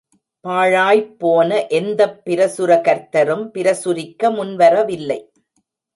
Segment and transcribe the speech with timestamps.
[0.45, 5.19] பாழாய்ப் போன எந்தப் பிரசுரகர்த்தரும் பிரசுரிக்க முன்வரவில்லை.